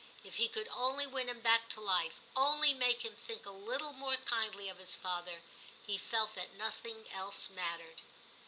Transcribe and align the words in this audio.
If 0.23 0.37
he 0.37 0.47
could 0.47 0.67
only 0.69 1.05
win 1.05 1.29
him 1.29 1.41
back 1.41 1.69
to 1.69 1.79
life, 1.79 2.19
only 2.35 2.73
make 2.73 3.05
him 3.05 3.15
think 3.15 3.45
a 3.45 3.51
little 3.51 3.93
more 3.93 4.15
kindly 4.17 4.67
of 4.67 4.79
his 4.79 4.95
father, 4.95 5.43
he 5.85 5.99
felt 5.99 6.33
that 6.33 6.55
nothing 6.55 7.07
else 7.11 7.51
mattered. 7.51 8.01